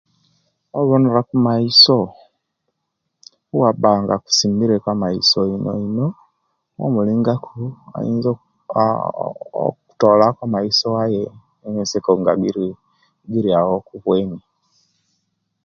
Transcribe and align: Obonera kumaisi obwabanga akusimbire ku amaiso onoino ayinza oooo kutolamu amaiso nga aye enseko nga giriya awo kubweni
Obonera 0.79 1.21
kumaisi 1.29 1.93
obwabanga 1.99 4.11
akusimbire 4.15 4.75
ku 4.83 4.87
amaiso 4.95 5.39
onoino 5.55 6.05
ayinza 7.97 8.31
oooo 8.35 9.69
kutolamu 9.87 10.39
amaiso 10.45 10.85
nga 10.91 11.01
aye 11.07 11.23
enseko 11.65 12.11
nga 12.19 12.33
giriya 13.31 13.57
awo 13.63 13.75
kubweni 13.87 14.39